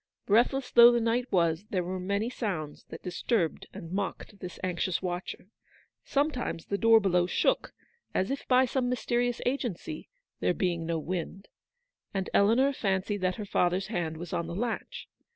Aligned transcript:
Breathless 0.25 0.71
though 0.71 0.91
the 0.91 0.99
night 0.99 1.31
was, 1.31 1.65
there 1.69 1.83
were 1.83 1.99
many 1.99 2.27
sounds 2.27 2.85
that 2.89 3.03
disturbed 3.03 3.67
and 3.71 3.91
mocked 3.91 4.39
this 4.39 4.57
anxious 4.63 4.99
watcher. 5.03 5.49
Sometimes 6.03 6.65
the 6.65 6.77
door 6.79 6.99
below 6.99 7.27
shook— 7.27 7.71
as 8.15 8.31
if 8.31 8.47
by 8.47 8.65
some 8.65 8.89
mysterious 8.89 9.41
agency, 9.45 10.09
there 10.39 10.55
being 10.55 10.87
no 10.87 10.97
wind— 10.97 11.49
and 12.15 12.31
Eleanor 12.33 12.73
fancied 12.73 13.21
that 13.21 13.35
her 13.35 13.45
father's 13.45 13.89
hand 13.89 14.17
was 14.17 14.33
on 14.33 14.47
the 14.47 14.55
latch. 14.55 15.07